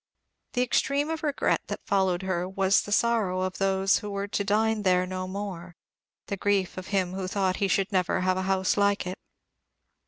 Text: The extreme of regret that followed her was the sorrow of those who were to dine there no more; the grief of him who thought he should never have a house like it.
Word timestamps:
The 0.53 0.63
extreme 0.63 1.11
of 1.11 1.21
regret 1.21 1.61
that 1.67 1.85
followed 1.85 2.23
her 2.23 2.49
was 2.49 2.81
the 2.81 2.91
sorrow 2.91 3.41
of 3.41 3.59
those 3.59 3.99
who 3.99 4.09
were 4.09 4.27
to 4.29 4.43
dine 4.43 4.81
there 4.81 5.05
no 5.05 5.27
more; 5.27 5.75
the 6.25 6.37
grief 6.37 6.75
of 6.75 6.87
him 6.87 7.13
who 7.13 7.27
thought 7.27 7.57
he 7.57 7.67
should 7.67 7.91
never 7.91 8.21
have 8.21 8.35
a 8.37 8.41
house 8.49 8.77
like 8.77 9.05
it. 9.05 9.19